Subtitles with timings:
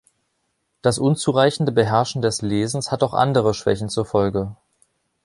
[0.81, 4.55] Das unzureichende Beherrschen des Lesens hat auch andere Schwächen zur Folge.